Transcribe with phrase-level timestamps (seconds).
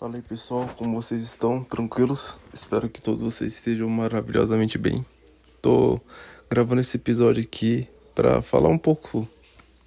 [0.00, 1.62] Fala aí pessoal, como vocês estão?
[1.62, 2.40] Tranquilos?
[2.54, 5.04] Espero que todos vocês estejam maravilhosamente bem.
[5.60, 6.00] Tô
[6.48, 9.28] gravando esse episódio aqui para falar um pouco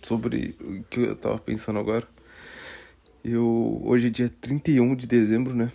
[0.04, 2.08] sobre o que eu tava pensando agora.
[3.24, 5.72] Eu hoje é dia 31 de dezembro, né?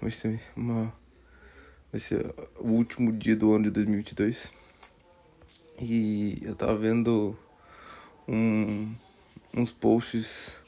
[0.00, 0.94] Vai ser uma
[1.90, 4.52] vai ser o último dia do ano de 2022.
[5.80, 7.36] E eu tava vendo
[8.28, 8.94] um,
[9.52, 10.58] uns posts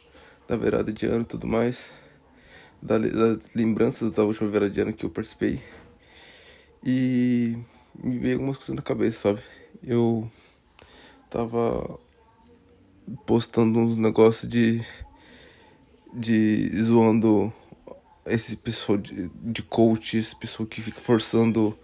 [0.48, 2.01] da virada de ano e tudo mais
[2.82, 5.60] das lembranças da última virada de ano que eu participei.
[6.84, 7.56] E
[8.02, 9.40] me veio algumas coisas na cabeça, sabe?
[9.82, 10.28] Eu
[11.30, 11.98] tava
[13.24, 14.84] postando uns negócios de.
[16.12, 16.70] de.
[16.82, 17.52] zoando
[18.26, 21.76] esse pessoal de, de coach, esse pessoal que fica forçando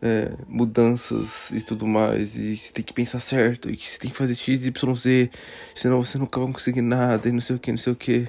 [0.00, 4.10] é, mudanças e tudo mais, e você tem que pensar certo, e que você tem
[4.10, 5.30] que fazer X, Y, Z,
[5.74, 8.28] senão você nunca vai conseguir nada, e não sei o que, não sei o que.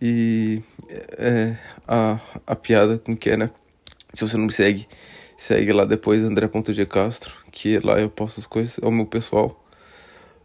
[0.00, 0.62] E
[1.18, 3.50] é, a, a piada com que é, né?
[4.14, 4.88] Se você não me segue,
[5.36, 9.64] segue lá depois André.g Castro, que lá eu posto as coisas, é o meu pessoal.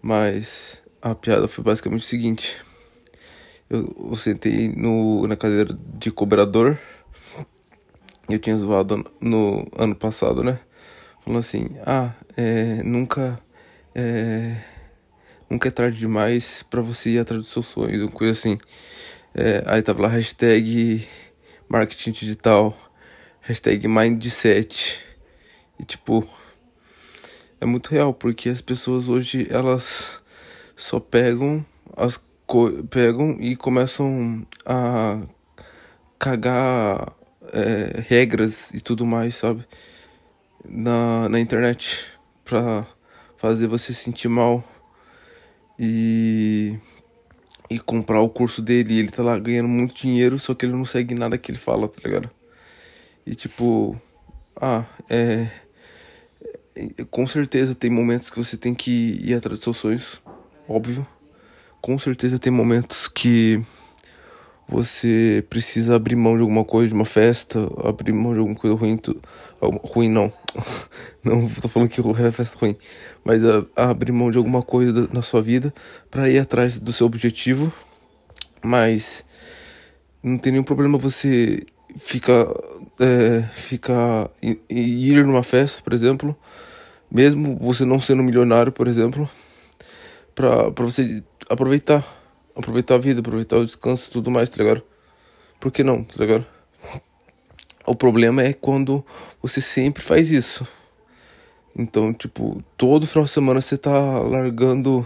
[0.01, 2.57] Mas a piada foi basicamente o seguinte.
[3.69, 6.77] Eu, eu sentei no, na cadeira de cobrador.
[8.29, 10.59] Eu tinha zoado no ano passado, né?
[11.21, 13.39] Falando assim, ah, é, nunca.
[13.95, 14.55] É,
[15.49, 18.57] nunca é tarde demais para você ir atrás dos seus sonhos, uma coisa assim.
[19.37, 21.05] É, aí tava lá hashtag
[21.67, 22.73] marketing digital,
[23.41, 25.03] hashtag mindset.
[25.77, 26.25] E tipo,
[27.59, 30.23] é muito real, porque as pessoas hoje elas
[30.73, 31.65] só pegam
[31.97, 32.23] as
[32.89, 35.21] pegam e começam a
[36.17, 37.11] cagar
[37.51, 39.65] é, regras e tudo mais, sabe?
[40.63, 42.05] Na, na internet
[42.45, 42.87] pra
[43.35, 44.63] fazer você se sentir mal.
[45.77, 46.77] E
[47.69, 48.99] e comprar o curso dele.
[48.99, 51.87] Ele tá lá ganhando muito dinheiro, só que ele não segue nada que ele fala,
[51.87, 52.29] tá ligado?
[53.25, 53.99] E tipo,
[54.55, 55.47] ah, é.
[57.09, 60.21] Com certeza tem momentos que você tem que ir atrás dos seus sonhos,
[60.67, 61.07] óbvio.
[61.81, 63.63] Com certeza tem momentos que
[64.67, 68.75] você precisa abrir mão de alguma coisa, de uma festa, abrir mão de alguma coisa
[68.75, 68.97] ruim.
[68.97, 69.15] Tu...
[69.61, 70.33] Ruim não.
[71.23, 72.75] não tô falando que é festa ruim.
[73.23, 75.73] Mas a, a abrir mão de alguma coisa na sua vida
[76.09, 77.71] para ir atrás do seu objetivo.
[78.63, 79.23] Mas
[80.23, 81.61] não tem nenhum problema você
[81.97, 82.47] ficar.
[82.99, 84.31] É, ficar.
[84.41, 86.35] ir numa festa, por exemplo.
[87.11, 89.29] Mesmo você não sendo milionário, por exemplo.
[90.33, 92.24] Pra você aproveitar
[92.55, 94.83] aproveitar a vida, aproveitar o descanso tudo mais, tá ligado?
[95.59, 96.45] Por que não, tá ligado?
[97.85, 99.05] O problema é quando
[99.41, 100.67] você sempre faz isso.
[101.77, 105.05] Então, tipo, todo final de semana você tá largando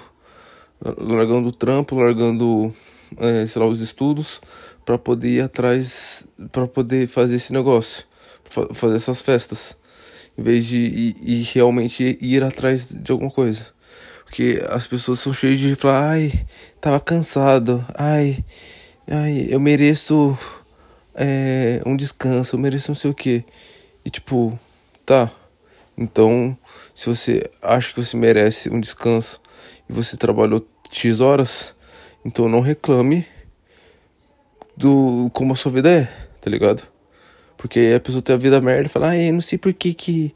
[0.81, 2.73] largando o trampo, largando,
[3.17, 4.41] é, sei lá, os estudos
[4.85, 8.05] para poder ir atrás, para poder fazer esse negócio,
[8.73, 9.77] fazer essas festas,
[10.37, 13.67] em vez de ir, ir realmente ir atrás de alguma coisa.
[14.29, 16.45] Porque as pessoas são cheias de falar, ai,
[16.79, 18.45] tava cansado, ai,
[19.07, 20.37] ai, eu mereço
[21.15, 23.43] é, um descanso, eu mereço não sei o que.
[24.05, 24.57] E tipo,
[25.03, 25.31] tá.
[25.97, 26.55] Então,
[26.93, 29.41] se você acha que você merece um descanso
[29.89, 31.73] e você trabalhou X horas,
[32.23, 33.25] então não reclame
[34.77, 36.05] do como a sua vida é,
[36.39, 36.83] tá ligado?
[37.57, 40.31] Porque a pessoa tem a vida merda e fala, ai, não sei por que que,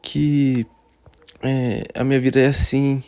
[0.00, 0.66] que
[1.42, 3.02] é, a minha vida é assim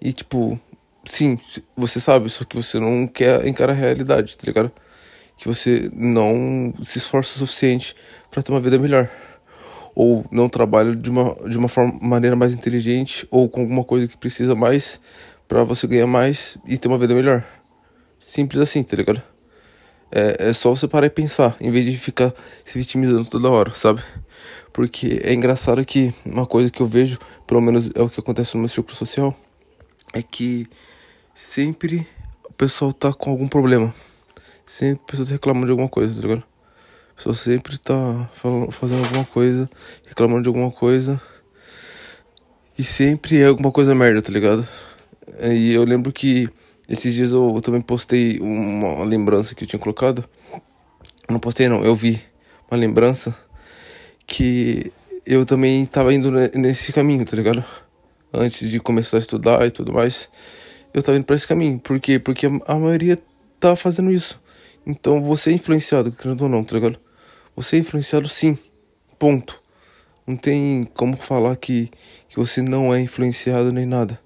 [0.00, 0.58] e tipo,
[1.04, 1.38] sim,
[1.76, 4.70] você sabe, só que você não quer encarar a realidade, tá ligado?
[5.36, 7.94] Que você não se esforça o suficiente
[8.30, 9.08] para ter uma vida melhor.
[9.94, 14.06] Ou não trabalha de uma, de uma forma, maneira mais inteligente ou com alguma coisa
[14.06, 15.00] que precisa mais
[15.48, 17.44] para você ganhar mais e ter uma vida melhor.
[18.18, 19.22] Simples assim, tá ligado?
[20.12, 22.34] É, é só você parar e pensar, em vez de ficar
[22.64, 24.02] se vitimizando toda hora, sabe?
[24.72, 28.54] Porque é engraçado que uma coisa que eu vejo, pelo menos é o que acontece
[28.54, 29.36] no meu círculo social,
[30.12, 30.66] é que
[31.34, 32.06] sempre
[32.48, 33.94] o pessoal tá com algum problema.
[34.66, 36.44] Sempre a pessoa tá reclamando de alguma coisa, tá ligado?
[37.12, 39.68] A pessoa sempre tá falando, fazendo alguma coisa,
[40.06, 41.20] reclamando de alguma coisa.
[42.78, 44.66] E sempre é alguma coisa merda, tá ligado?
[45.42, 46.48] E eu lembro que
[46.88, 50.24] esses dias eu, eu também postei uma lembrança que eu tinha colocado.
[51.28, 52.20] Não postei não, eu vi
[52.70, 53.36] uma lembrança
[54.26, 54.92] que
[55.26, 57.64] eu também tava indo nesse caminho, tá ligado?
[58.32, 60.30] Antes de começar a estudar e tudo mais,
[60.92, 61.78] eu tava indo para esse caminho.
[61.78, 62.18] Por quê?
[62.18, 63.18] Porque a maioria
[63.58, 64.40] tá fazendo isso.
[64.86, 66.98] Então você é influenciado, querendo ou não, tá ligado?
[67.54, 68.58] Você é influenciado sim.
[69.18, 69.60] Ponto.
[70.26, 71.90] Não tem como falar que,
[72.28, 74.20] que você não é influenciado nem nada.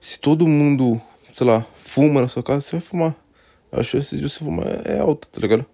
[0.00, 1.00] Se todo mundo,
[1.32, 3.16] sei lá, fuma na sua casa, você vai fumar.
[3.72, 5.64] A chance de você fumar é alta, tá ligado?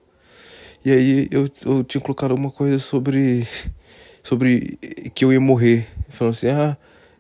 [0.85, 3.47] E aí eu, eu tinha colocado alguma coisa sobre.
[4.23, 4.77] Sobre
[5.15, 5.87] que eu ia morrer.
[6.09, 6.77] Falando assim, ah.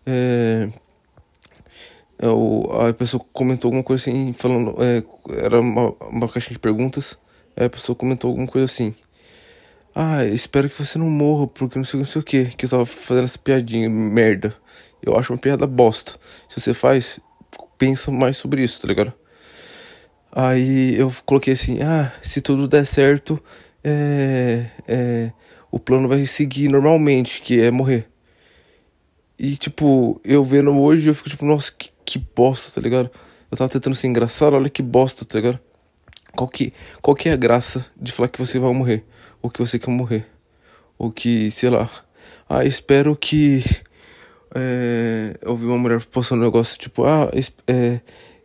[0.06, 0.68] É,
[2.88, 4.76] a pessoa comentou alguma coisa assim, falando.
[4.82, 5.02] É,
[5.44, 7.18] era uma, uma caixinha de perguntas.
[7.56, 8.94] Aí a pessoa comentou alguma coisa assim.
[9.94, 12.46] Ah, espero que você não morra, porque não sei, não sei o que.
[12.56, 14.54] Que eu tava fazendo essa piadinha, merda.
[15.02, 16.12] Eu acho uma piada bosta.
[16.48, 17.20] Se você faz,
[17.78, 19.12] pensa mais sobre isso, tá ligado?
[20.32, 23.42] Aí eu coloquei assim, ah, se tudo der certo,
[23.82, 25.32] é, é,
[25.70, 28.06] o plano vai seguir normalmente, que é morrer.
[29.38, 33.10] E tipo, eu vendo hoje, eu fico tipo, nossa, que, que bosta, tá ligado?
[33.50, 35.60] Eu tava tentando ser engraçado, olha que bosta, tá ligado?
[36.34, 36.72] Qual que,
[37.02, 39.04] qual que é a graça de falar que você vai morrer?
[39.42, 40.26] Ou que você quer morrer?
[40.98, 41.88] Ou que, sei lá.
[42.48, 43.64] Ah, espero que.
[44.54, 47.30] É, eu vi uma mulher postando um negócio tipo, ah,
[47.66, 48.00] é,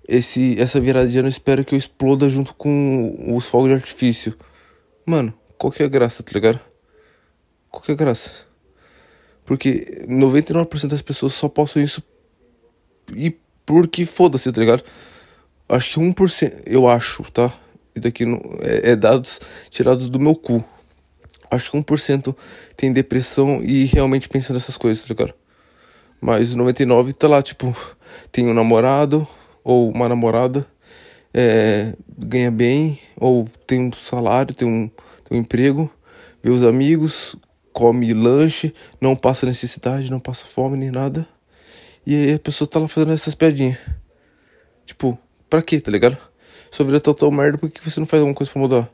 [0.08, 4.38] esse, essa virada de ano espero que eu exploda junto com os fogos de artifício.
[5.06, 6.60] Mano, qual que é a graça, tá ligado?
[7.70, 8.51] Qual que é a graça?
[9.52, 12.02] Porque 99% das pessoas só postam isso
[13.14, 14.82] e porque foda-se, tá ligado?
[15.68, 17.54] Acho que 1%, eu acho, tá?
[17.94, 20.64] E daqui no, é, é dados tirados do meu cu.
[21.52, 22.34] Acho que 1%
[22.78, 25.34] tem depressão e realmente pensa nessas coisas, tá ligado?
[26.22, 27.76] Mas 99% tá lá, tipo,
[28.32, 29.28] tem um namorado
[29.66, 30.66] ou uma namorada,
[31.34, 34.90] é, ganha bem, ou tem um salário, tem um,
[35.28, 35.92] tem um emprego,
[36.42, 37.36] vê os amigos,
[37.74, 41.28] come lanche, não passa necessidade, não passa fome nem nada.
[42.06, 43.78] E aí a pessoa tá lá fazendo essas piadinhas.
[44.86, 45.18] Tipo,
[45.50, 46.18] pra quê, tá ligado?
[46.72, 48.90] Sua vida tá tão merda, por que você não faz alguma coisa pra mudar?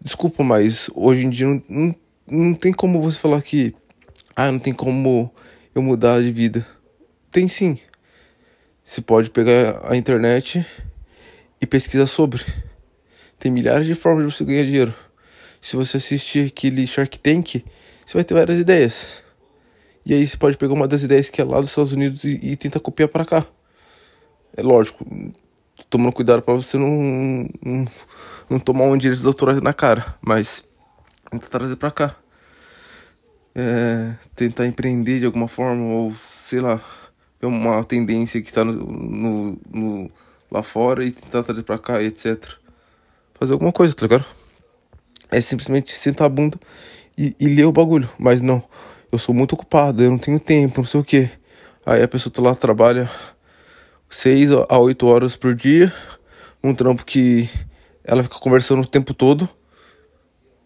[0.00, 1.94] Desculpa, mas hoje em dia não, não,
[2.30, 3.74] não tem como você falar que.
[4.34, 5.32] Ah, não tem como
[5.74, 6.66] eu mudar de vida.
[7.30, 7.78] Tem sim.
[8.82, 10.64] Você pode pegar a internet
[11.60, 12.44] e pesquisar sobre.
[13.38, 14.94] Tem milhares de formas de você ganhar dinheiro.
[15.66, 17.64] Se você assistir aquele Shark Tank,
[18.06, 19.24] você vai ter várias ideias.
[20.04, 22.38] E aí você pode pegar uma das ideias que é lá dos Estados Unidos e,
[22.40, 23.44] e tentar copiar para cá.
[24.56, 25.04] É lógico,
[25.90, 27.84] tomando cuidado para você não, não,
[28.48, 30.62] não, tomar um direito de autorais na cara, mas
[31.32, 32.16] tentar trazer para cá.
[33.52, 36.14] É, tentar empreender de alguma forma, ou
[36.44, 36.80] sei lá,
[37.40, 40.10] ver uma tendência que está no, no, no,
[40.48, 42.52] lá fora e tentar trazer para cá etc.
[43.34, 44.45] Fazer alguma coisa, tá ligado?
[45.30, 46.58] É simplesmente sentar a bunda
[47.16, 48.62] e, e ler o bagulho, mas não
[49.10, 51.28] eu sou muito ocupado, eu não tenho tempo, não sei o que.
[51.84, 53.10] Aí a pessoa tá lá, trabalha
[54.08, 55.92] 6 a 8 horas por dia,
[56.62, 57.48] um trampo que
[58.04, 59.48] ela fica conversando o tempo todo,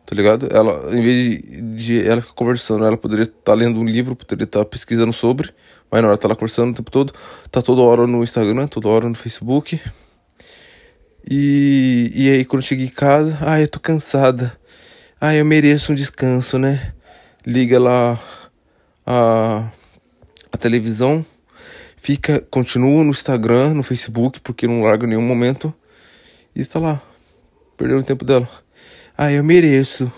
[0.06, 0.48] tá ligado?
[0.50, 4.44] Ela, em vez de ela ficar conversando, ela poderia estar tá lendo um livro, poderia
[4.44, 5.50] estar tá pesquisando sobre,
[5.90, 7.12] mas não, ela tá lá conversando o tempo todo,
[7.50, 9.80] tá toda hora no Instagram, toda hora no Facebook.
[11.30, 14.58] E, e aí quando cheguei em casa, ah, eu tô cansada.
[15.20, 16.92] Ah, eu mereço um descanso, né?
[17.46, 18.20] liga lá
[19.06, 19.70] a,
[20.52, 21.24] a televisão,
[21.96, 25.72] fica, continua no Instagram, no Facebook, porque não larga em nenhum momento,
[26.54, 27.00] e está lá,
[27.76, 28.48] perdendo o tempo dela.
[29.16, 30.10] Ah, eu mereço.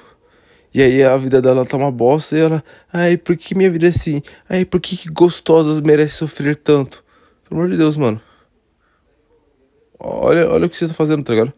[0.74, 3.86] E aí a vida dela tá uma bosta e ela, ai, por que minha vida
[3.86, 4.22] é assim?
[4.48, 7.04] Ai, por que, que gostosa merece sofrer tanto?
[7.46, 8.20] Pelo amor de Deus, mano.
[10.04, 11.52] Olha, olha o que você tá fazendo, tá ligado?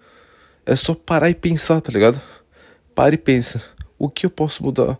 [0.66, 2.20] É só parar e pensar, tá ligado?
[2.94, 3.62] Para e pensa.
[3.98, 4.98] O que eu posso mudar?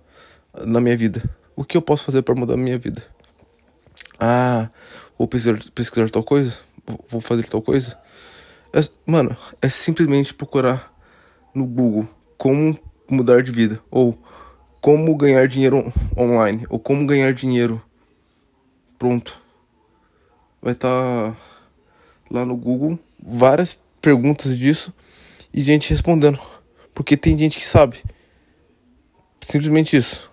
[0.65, 1.23] na minha vida?
[1.57, 3.03] O que eu posso fazer para mudar a minha vida?
[4.19, 4.71] Ah,
[5.19, 6.57] vou pesquisar, pesquisar tal coisa?
[7.09, 7.99] Vou fazer tal coisa?
[8.73, 10.93] É, mano, é simplesmente procurar
[11.55, 14.19] no Google como mudar de vida ou
[14.81, 17.83] como ganhar dinheiro online ou como ganhar dinheiro.
[18.99, 19.39] Pronto.
[20.61, 21.37] Vai estar tá
[22.31, 24.93] lá no Google várias perguntas disso
[25.53, 26.39] e gente respondendo.
[26.93, 27.97] Porque tem gente que sabe.
[29.41, 30.31] Simplesmente isso.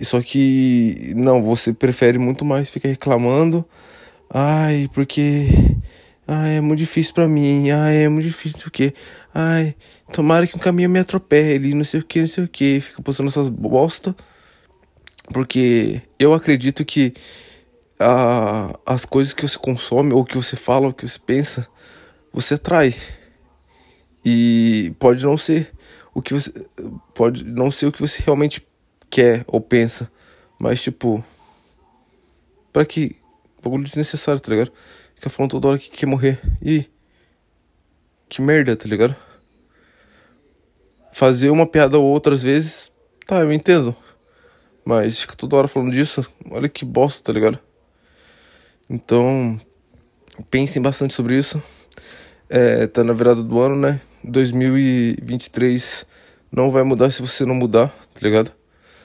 [0.00, 3.64] Só que não, você prefere muito mais ficar reclamando.
[4.30, 5.46] Ai, porque
[6.26, 7.70] ai, é muito difícil para mim.
[7.70, 8.94] Ai, é muito difícil, não sei o quê.
[9.34, 9.74] Ai,
[10.12, 12.80] tomara que um caminho me atropele, não sei o que, não sei o que.
[12.80, 14.16] Fica postando essas bosta.
[15.32, 17.14] Porque eu acredito que
[18.02, 21.68] a, as coisas que você consome, ou que você fala, ou que você pensa,
[22.32, 22.94] você atrai.
[24.24, 25.72] E pode não ser
[26.14, 26.52] o que você.
[27.14, 28.66] Pode não ser o que você realmente
[29.10, 30.10] quer ou pensa.
[30.58, 31.24] Mas, tipo.
[32.72, 33.16] Pra que.
[33.62, 34.72] Bagulho desnecessário, tá ligado?
[35.14, 36.40] Fica falando toda hora que quer morrer.
[36.60, 36.86] E.
[38.28, 39.14] Que merda, tá ligado?
[41.12, 42.90] Fazer uma piada ou outras vezes.
[43.26, 43.94] Tá, eu entendo.
[44.84, 46.26] Mas fica toda hora falando disso.
[46.50, 47.58] Olha que bosta, tá ligado?
[48.88, 49.60] Então.
[50.50, 51.62] Pensem bastante sobre isso.
[52.48, 54.00] É, tá na virada do ano, né?
[54.24, 56.06] 2023
[56.50, 58.52] não vai mudar se você não mudar, tá ligado?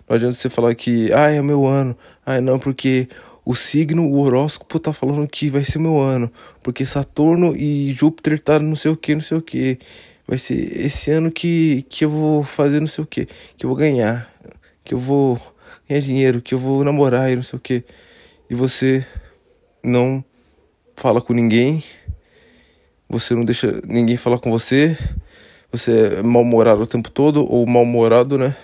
[0.08, 1.98] Não adianta você falar que, ah, é meu ano.
[2.26, 3.08] Ah, não, porque
[3.46, 6.32] o signo, o horóscopo tá falando que vai ser meu ano.
[6.62, 9.80] Porque Saturno e Júpiter tá não sei o que, não sei o que.
[10.28, 10.56] Vai ser
[10.86, 13.26] esse ano que, que eu vou fazer não sei o que.
[13.58, 14.30] Que eu vou ganhar.
[14.84, 15.40] Que eu vou
[15.88, 16.42] ganhar dinheiro.
[16.42, 17.86] Que eu vou namorar e não sei o que.
[18.50, 19.06] E você
[19.88, 20.24] não
[20.96, 21.84] fala com ninguém.
[23.10, 24.98] Você não deixa ninguém falar com você.
[25.72, 27.46] Você é mal-humorado o tempo todo.
[27.50, 28.56] Ou mal-humorado, né?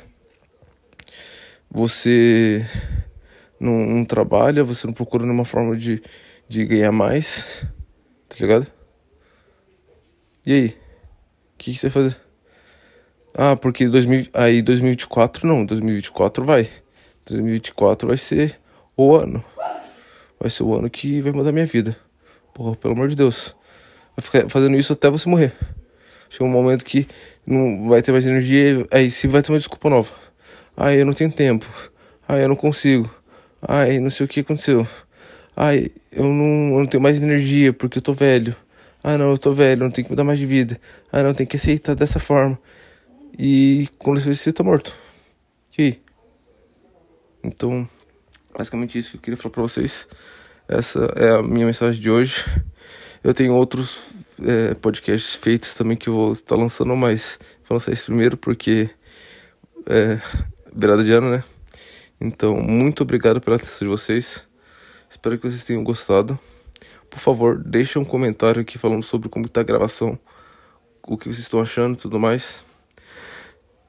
[1.73, 2.65] você
[3.59, 6.03] não, não, trabalha, você não procura nenhuma forma de,
[6.47, 7.65] de ganhar mais,
[8.29, 8.67] tá ligado?
[10.45, 10.67] E aí?
[10.67, 12.17] O que, que, você vai fazer?
[13.33, 16.69] Ah, porque 2000, aí 2024 não, 2024 vai.
[17.25, 18.59] 2024 vai ser
[18.95, 19.43] o ano.
[20.43, 21.95] Vai ser o ano que vai mudar minha vida.
[22.53, 23.55] Porra, pelo amor de Deus.
[24.13, 25.53] Vai ficar fazendo isso até você morrer.
[26.29, 27.07] Chega um momento que
[27.47, 30.11] não vai ter mais energia, aí sim vai ter uma desculpa nova.
[30.75, 31.65] Ai, eu não tenho tempo.
[32.27, 33.09] Ai, eu não consigo.
[33.65, 34.85] Ai, não sei o que aconteceu.
[35.55, 38.53] Ai, eu não, eu não tenho mais energia porque eu tô velho.
[39.01, 40.77] Ah, não, eu tô velho, não tenho que mudar mais de vida.
[41.09, 42.59] Ah, não, tem que aceitar dessa forma.
[43.39, 44.93] E quando você você tá morto.
[45.77, 46.01] E aí?
[47.41, 47.87] Então,
[48.55, 50.07] basicamente isso que eu queria falar pra vocês.
[50.67, 52.45] Essa é a minha mensagem de hoje.
[53.23, 57.91] Eu tenho outros é, podcasts feitos também que eu vou estar lançando, mas vou lançar
[57.91, 58.89] esse primeiro porque
[59.87, 60.19] é,
[60.73, 61.43] beirada de ano, né?
[62.19, 64.47] Então, muito obrigado pela atenção de vocês.
[65.09, 66.39] Espero que vocês tenham gostado.
[67.09, 70.17] Por favor, deixem um comentário aqui falando sobre como está a gravação,
[71.05, 72.63] o que vocês estão achando e tudo mais.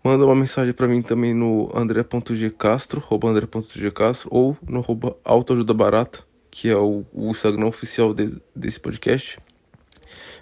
[0.07, 6.69] Manda uma mensagem para mim também no andré.gcastro, andré.gcastro, ou no arroba autoajuda barata, que
[6.69, 9.39] é o, o Instagram oficial de, desse podcast.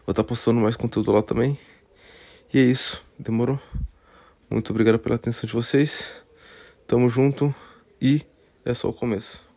[0.05, 1.57] Vou estar tá postando mais conteúdo lá também.
[2.53, 3.61] E é isso, demorou?
[4.51, 6.25] Muito obrigado pela atenção de vocês.
[6.85, 7.55] Tamo junto
[8.01, 8.23] e
[8.65, 9.52] é só o começo.